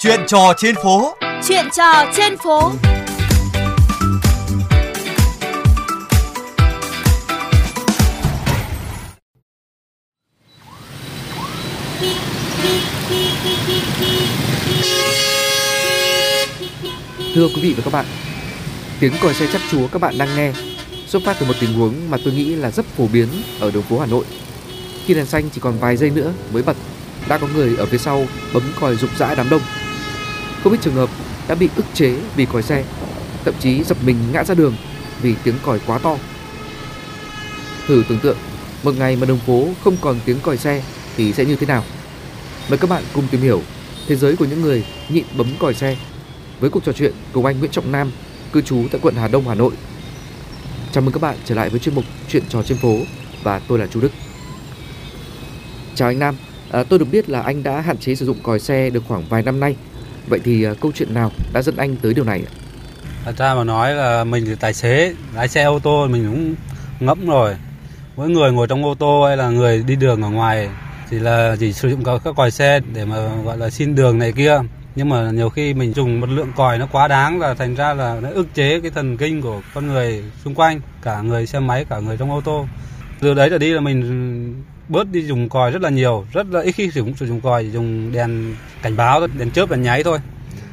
[0.00, 1.14] Chuyện trò trên phố.
[1.48, 2.72] Chuyện trò trên phố.
[17.34, 18.04] Thưa quý vị và các bạn,
[19.00, 20.52] tiếng còi xe chắc chúa các bạn đang nghe
[21.06, 23.28] xuất phát từ một tình huống mà tôi nghĩ là rất phổ biến
[23.60, 24.24] ở đường phố Hà Nội.
[25.06, 26.76] Khi đèn xanh chỉ còn vài giây nữa mới bật,
[27.28, 29.62] đã có người ở phía sau bấm còi rục rã đám đông.
[30.64, 31.10] Không ít trường hợp
[31.48, 32.84] đã bị ức chế vì còi xe,
[33.44, 34.74] thậm chí dập mình ngã ra đường
[35.22, 36.16] vì tiếng còi quá to.
[37.86, 38.36] Thử tưởng tượng,
[38.82, 40.82] một ngày mà đường phố không còn tiếng còi xe
[41.16, 41.84] thì sẽ như thế nào?
[42.68, 43.62] Mời các bạn cùng tìm hiểu
[44.06, 45.96] thế giới của những người nhịn bấm còi xe
[46.60, 48.12] với cuộc trò chuyện cùng anh Nguyễn Trọng Nam,
[48.52, 49.72] cư trú tại quận Hà Đông, Hà Nội.
[50.92, 52.98] Chào mừng các bạn trở lại với chuyên mục Chuyện trò trên phố
[53.42, 54.10] và tôi là Chu Đức.
[55.94, 56.36] Chào anh Nam,
[56.70, 59.28] à, tôi được biết là anh đã hạn chế sử dụng còi xe được khoảng
[59.28, 59.76] vài năm nay.
[60.28, 62.52] Vậy thì à, câu chuyện nào đã dẫn anh tới điều này ạ?
[63.24, 66.54] Thật ra mà nói là mình là tài xế, lái xe ô tô mình cũng
[67.00, 67.56] ngẫm rồi.
[68.16, 70.68] Mỗi người ngồi trong ô tô hay là người đi đường ở ngoài
[71.10, 74.32] thì là chỉ sử dụng các còi xe để mà gọi là xin đường này
[74.32, 74.60] kia
[74.94, 77.94] nhưng mà nhiều khi mình dùng một lượng còi nó quá đáng là thành ra
[77.94, 81.60] là nó ức chế cái thần kinh của con người xung quanh cả người xe
[81.60, 82.66] máy cả người trong ô tô
[83.20, 86.60] từ đấy trở đi là mình bớt đi dùng còi rất là nhiều, rất là
[86.60, 89.82] ít khi sử dụng sử dụng còi chỉ dùng đèn cảnh báo đèn chớp, đèn
[89.82, 90.18] nháy thôi.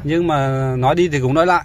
[0.03, 1.63] Nhưng mà nói đi thì cũng nói lại.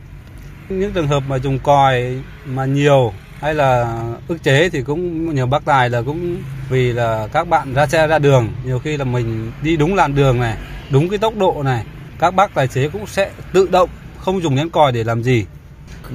[0.68, 5.46] Những trường hợp mà dùng còi mà nhiều hay là ức chế thì cũng nhiều
[5.46, 6.36] bác tài là cũng
[6.70, 10.14] vì là các bạn ra xe ra đường, nhiều khi là mình đi đúng làn
[10.14, 10.56] đường này,
[10.90, 11.84] đúng cái tốc độ này,
[12.18, 15.44] các bác tài xế cũng sẽ tự động không dùng đến còi để làm gì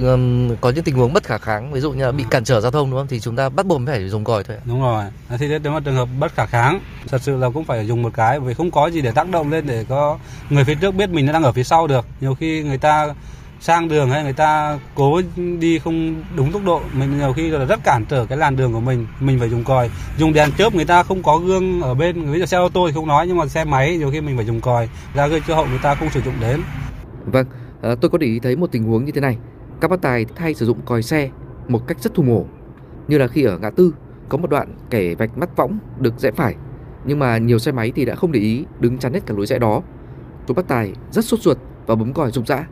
[0.01, 2.61] um, có những tình huống bất khả kháng ví dụ như là bị cản trở
[2.61, 3.07] giao thông đúng không?
[3.07, 5.03] Thì chúng ta bắt buộc phải dùng còi thôi đúng rồi.
[5.39, 8.13] Thì nếu mà trường hợp bất khả kháng thật sự là cũng phải dùng một
[8.13, 10.17] cái vì không có gì để tác động lên để có
[10.49, 12.05] người phía trước biết mình đang ở phía sau được.
[12.21, 13.13] Nhiều khi người ta
[13.59, 15.21] sang đường hay người ta cố
[15.59, 18.73] đi không đúng tốc độ mình nhiều khi là rất cản trở cái làn đường
[18.73, 19.89] của mình mình phải dùng còi.
[20.17, 22.87] Dùng đèn chớp người ta không có gương ở bên ví dụ xe ô tô
[22.87, 24.89] thì không nói nhưng mà xe máy nhiều khi mình phải dùng còi.
[25.13, 26.61] Ra gây cơ hội người ta không sử dụng đến.
[27.25, 27.45] Vâng
[27.81, 29.37] à, tôi có để ý thấy một tình huống như thế này
[29.81, 31.29] các bác tài thay sử dụng còi xe
[31.67, 32.45] một cách rất thù mổ.
[33.07, 33.93] Như là khi ở ngã tư,
[34.29, 36.55] có một đoạn kẻ vạch mắt võng được rẽ phải,
[37.05, 39.45] nhưng mà nhiều xe máy thì đã không để ý đứng chắn hết cả lối
[39.45, 39.81] rẽ đó.
[40.47, 42.65] Tôi bác tài rất sốt ruột và bấm còi rục rã.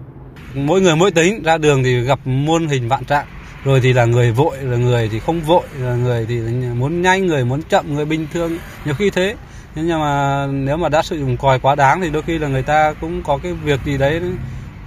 [0.55, 3.25] Mỗi người mỗi tính, ra đường thì gặp muôn hình vạn trạng.
[3.63, 6.41] Rồi thì là người vội là người thì không vội là người thì
[6.77, 8.57] muốn nhanh, người muốn chậm, người bình thường.
[8.85, 9.35] Nhiều khi thế
[9.75, 12.63] nhưng mà nếu mà đã sử dụng còi quá đáng thì đôi khi là người
[12.63, 14.21] ta cũng có cái việc gì đấy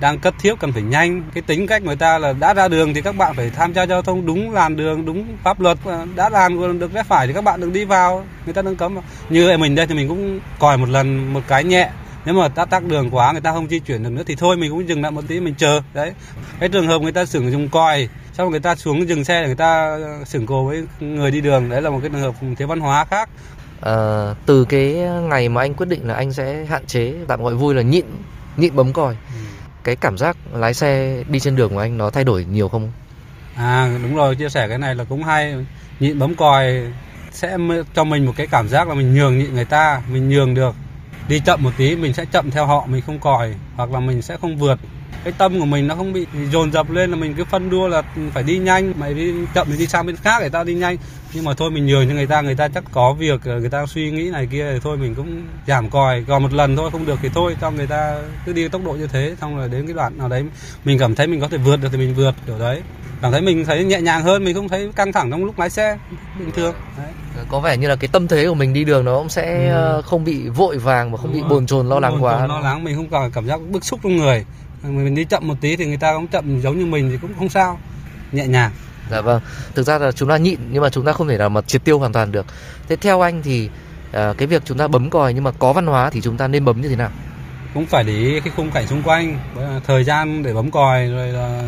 [0.00, 1.22] đang cấp thiết cần phải nhanh.
[1.34, 3.86] Cái tính cách người ta là đã ra đường thì các bạn phải tham gia
[3.86, 5.78] giao thông đúng làn đường đúng pháp luật.
[6.16, 8.24] Đã làn được rẽ phải thì các bạn đừng đi vào.
[8.44, 8.96] Người ta đừng cấm.
[9.30, 11.90] Như mình đây thì mình cũng còi một lần một cái nhẹ.
[12.24, 14.56] Nếu mà ta tắc đường quá người ta không di chuyển được nữa thì thôi
[14.56, 15.80] mình cũng dừng lại một tí mình chờ.
[15.94, 16.12] Đấy.
[16.60, 19.46] Cái trường hợp người ta sử dụng còi sau người ta xuống dừng xe để
[19.46, 21.68] người ta sửng cồ với người đi đường.
[21.68, 23.28] Đấy là một cái trường hợp thiếu văn hóa khác.
[23.80, 23.94] À,
[24.46, 27.74] từ cái ngày mà anh quyết định là anh sẽ hạn chế tạm gọi vui
[27.74, 28.04] là nhịn
[28.56, 29.14] nhịn bấm còi.
[29.14, 29.45] Ừ
[29.86, 32.92] cái cảm giác lái xe đi trên đường của anh nó thay đổi nhiều không?
[33.56, 35.54] À đúng rồi, chia sẻ cái này là cũng hay.
[36.00, 36.82] Nhịn bấm còi
[37.32, 37.56] sẽ
[37.94, 40.74] cho mình một cái cảm giác là mình nhường nhịn người ta, mình nhường được.
[41.28, 44.22] Đi chậm một tí, mình sẽ chậm theo họ, mình không còi, hoặc là mình
[44.22, 44.78] sẽ không vượt
[45.26, 47.88] cái tâm của mình nó không bị dồn dập lên là mình cứ phân đua
[47.88, 48.02] là
[48.34, 48.92] phải đi nhanh.
[48.96, 50.96] Mày đi chậm thì đi sang bên khác để tao đi nhanh.
[51.32, 53.86] Nhưng mà thôi mình nhường cho người ta người ta chắc có việc người ta
[53.86, 56.24] suy nghĩ này kia thì thôi mình cũng giảm còi.
[56.28, 58.16] Còn một lần thôi không được thì thôi cho người ta
[58.46, 59.36] cứ đi tốc độ như thế.
[59.40, 60.44] Xong rồi đến cái đoạn nào đấy
[60.84, 62.82] mình cảm thấy mình có thể vượt được thì mình vượt kiểu đấy.
[63.22, 65.70] Cảm thấy mình thấy nhẹ nhàng hơn mình không thấy căng thẳng trong lúc lái
[65.70, 65.98] xe
[66.38, 66.74] bình thường.
[66.98, 67.12] Đấy.
[67.48, 69.74] có vẻ như là cái tâm thế của mình đi đường nó cũng sẽ ừ.
[69.74, 72.46] Ờ, không bị vội vàng và không Đúng bị bồn chồn lo lắng quá.
[72.46, 74.44] lo lắng mình không còn cảm giác bức xúc trong người
[74.82, 77.30] mình đi chậm một tí thì người ta cũng chậm giống như mình thì cũng
[77.38, 77.78] không sao
[78.32, 78.70] nhẹ nhàng.
[79.10, 79.40] Dạ vâng
[79.74, 81.84] thực ra là chúng ta nhịn nhưng mà chúng ta không thể nào mà triệt
[81.84, 82.46] tiêu hoàn toàn được.
[82.88, 83.70] Thế theo anh thì
[84.12, 86.48] à, cái việc chúng ta bấm còi nhưng mà có văn hóa thì chúng ta
[86.48, 87.10] nên bấm như thế nào?
[87.74, 89.38] Cũng phải để ý cái khung cảnh xung quanh
[89.86, 91.62] thời gian để bấm còi rồi là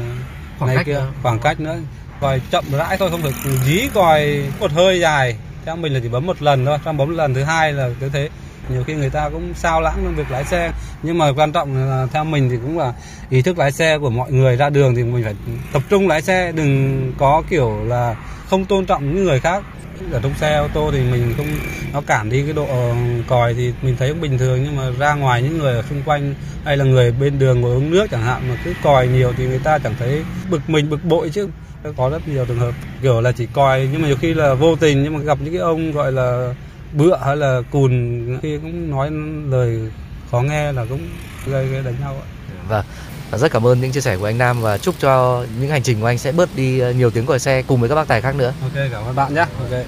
[0.59, 1.09] khoảng cách kia nữa.
[1.23, 1.77] khoảng cách nữa.
[2.21, 3.33] Còi chậm rãi thôi không phải
[3.67, 5.37] dí còi một hơi dài.
[5.65, 8.09] Theo mình là chỉ bấm một lần thôi trong bấm lần thứ hai là cứ
[8.09, 8.29] thế
[8.71, 10.73] nhiều khi người ta cũng sao lãng trong việc lái xe.
[11.03, 12.93] Nhưng mà quan trọng là theo mình thì cũng là
[13.31, 15.35] ý thức lái xe của mọi người ra đường thì mình phải
[15.73, 16.53] tập trung lái xe.
[16.53, 18.17] Đừng có kiểu là
[18.47, 19.65] không tôn trọng những người khác.
[20.13, 21.47] Ở trong xe, ô tô thì mình không,
[21.93, 22.95] nó cản đi cái độ ờ,
[23.29, 24.65] còi thì mình thấy cũng bình thường.
[24.65, 27.77] Nhưng mà ra ngoài những người ở xung quanh hay là người bên đường ngồi
[27.77, 30.91] uống nước chẳng hạn mà cứ còi nhiều thì người ta chẳng thấy bực mình,
[30.91, 31.49] bực bội chứ.
[31.97, 34.77] Có rất nhiều trường hợp kiểu là chỉ còi nhưng mà nhiều khi là vô
[34.77, 36.55] tình nhưng mà gặp những cái ông gọi là
[36.93, 39.11] bựa hay là cùn khi cũng nói
[39.51, 39.91] lời
[40.31, 41.09] khó nghe là cũng
[41.47, 42.27] gây, gây đánh nhau ạ.
[42.69, 42.85] Vâng.
[43.31, 45.83] Và rất cảm ơn những chia sẻ của anh Nam và chúc cho những hành
[45.83, 48.09] trình của anh sẽ bớt đi ờ, nhiều tiếng còi xe cùng với các bác
[48.09, 48.53] tài khác nữa.
[48.63, 49.41] Ok cảm ơn bạn nhé.
[49.41, 49.85] Ok.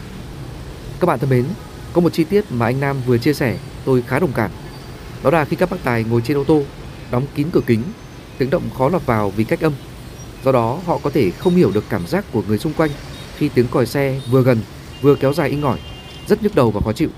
[1.01, 1.45] Các bạn thân mến,
[1.93, 4.51] có một chi tiết mà anh Nam vừa chia sẻ tôi khá đồng cảm.
[5.23, 6.63] Đó là khi các bác tài ngồi trên ô tô,
[7.11, 7.83] đóng kín cửa kính,
[8.39, 9.73] tiếng động khó lọt vào vì cách âm.
[10.45, 12.91] Do đó họ có thể không hiểu được cảm giác của người xung quanh
[13.39, 14.59] khi tiếng còi xe vừa gần
[15.01, 15.79] vừa kéo dài inh ỏi,
[16.31, 17.09] rất nhức đầu và khó chịu.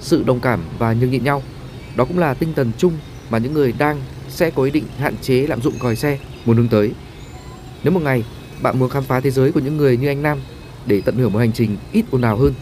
[0.00, 1.42] Sự đồng cảm và nhường nhịn nhau,
[1.96, 2.92] đó cũng là tinh thần chung
[3.30, 6.56] mà những người đang sẽ có ý định hạn chế lạm dụng còi xe muốn
[6.56, 6.92] hướng tới.
[7.84, 8.24] Nếu một ngày
[8.62, 10.38] bạn muốn khám phá thế giới của những người như anh Nam
[10.86, 12.54] để tận hưởng một hành trình ít ồn ào hơn,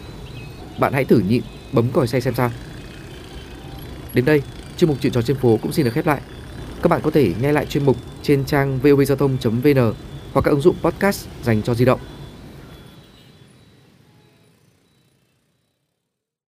[0.79, 1.41] bạn hãy thử nhịn
[1.71, 2.51] bấm còi xe xem sao.
[4.13, 4.41] Đến đây,
[4.77, 6.21] chuyên mục chuyện trò trên phố cũng xin được khép lại.
[6.81, 9.93] Các bạn có thể nghe lại chuyên mục trên trang vovgiao thông.vn
[10.33, 11.99] hoặc các ứng dụng podcast dành cho di động.